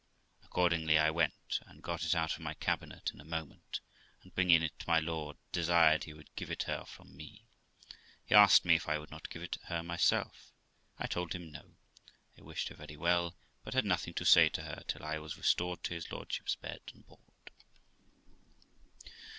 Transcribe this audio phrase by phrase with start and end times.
[0.43, 3.81] Accordingly I went and got it out of my cabinet in a moment,
[4.23, 7.45] and bringing it to my lord, desired he would give it her from me.
[8.25, 10.51] He asked me if I would not give it her myself.
[10.97, 11.75] I told him no;
[12.35, 15.37] I wished her very well, but had nothing to say to her till I was
[15.37, 17.51] restored to his lordship's bed and board.